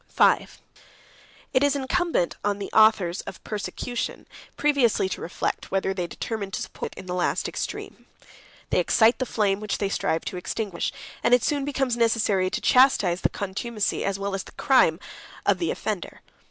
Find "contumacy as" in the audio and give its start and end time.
13.29-14.17